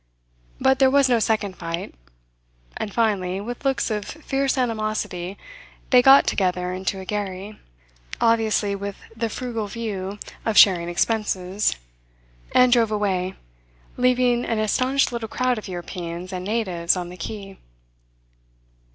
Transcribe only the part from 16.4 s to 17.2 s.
natives on the